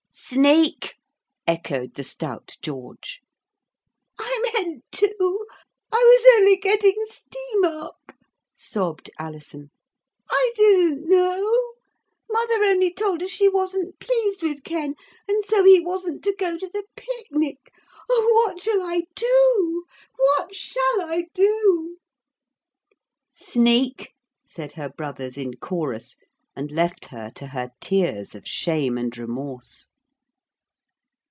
'Sneak,' 0.13 0.95
echoed 1.47 1.93
the 1.95 2.03
stout 2.03 2.57
George. 2.61 3.21
'I 4.19 4.51
meant 4.53 4.83
to. 4.91 5.47
I 5.91 5.95
was 5.97 6.35
only 6.37 6.57
getting 6.57 6.95
steam 7.07 7.63
up,' 7.63 8.13
sobbed 8.53 9.09
Alison. 9.17 9.71
'I 10.29 10.51
didn't 10.55 11.07
know. 11.09 11.73
Mother 12.29 12.63
only 12.65 12.93
told 12.93 13.23
us 13.23 13.31
she 13.31 13.47
wasn't 13.47 13.99
pleased 13.99 14.43
with 14.43 14.65
Ken, 14.65 14.95
and 15.29 15.45
so 15.45 15.63
he 15.63 15.79
wasn't 15.79 16.23
to 16.25 16.35
go 16.37 16.57
to 16.57 16.67
the 16.69 16.83
picnic. 16.97 17.71
Oh! 18.09 18.31
what 18.45 18.61
shall 18.61 18.81
I 18.81 19.03
do? 19.15 19.85
What 20.17 20.53
shall 20.55 21.01
I 21.03 21.27
do?' 21.33 21.97
'Sneak!' 23.31 24.13
said 24.45 24.73
her 24.73 24.89
brothers 24.89 25.37
in 25.37 25.55
chorus, 25.55 26.17
and 26.53 26.69
left 26.69 27.05
her 27.07 27.29
to 27.35 27.47
her 27.47 27.71
tears 27.79 28.35
of 28.35 28.45
shame 28.45 28.97
and 28.97 29.17
remorse. 29.17 29.87